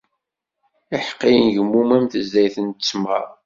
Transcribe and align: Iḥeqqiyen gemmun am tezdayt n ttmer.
Iḥeqqiyen 0.95 1.47
gemmun 1.55 1.89
am 1.97 2.05
tezdayt 2.11 2.55
n 2.61 2.67
ttmer. 2.71 3.25